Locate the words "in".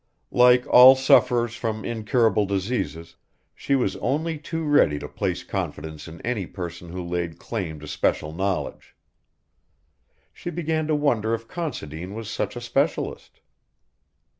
6.07-6.19